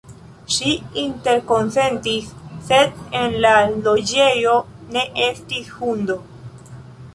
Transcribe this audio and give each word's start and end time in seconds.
Ŝi 0.53 0.69
interkonsentis, 1.01 2.31
sed 2.71 2.97
en 3.21 3.37
la 3.45 3.53
loĝejo 3.85 4.57
ne 4.97 5.07
estis 5.29 5.73
hundo. 5.79 6.17